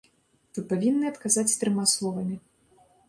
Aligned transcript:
Вы 0.57 0.61
павінны 0.71 1.05
адказаць 1.13 1.57
трыма 1.61 1.85
словамі. 1.93 2.35